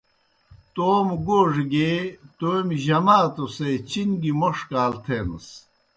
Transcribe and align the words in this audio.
توموْ 0.73 1.15
گوڙہ 1.25 1.63
گیے 1.71 1.93
تومیْ 2.37 2.77
جماتوْ 2.85 3.45
سے 3.55 3.69
چِن 3.89 4.09
گیْ 4.21 4.31
موْݜ 4.39 4.57
کال 4.69 4.93
تھینَس۔ 5.03 5.47